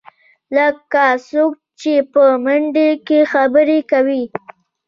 [0.55, 4.21] لکه څوک چې په منډه کې خبرې کوې.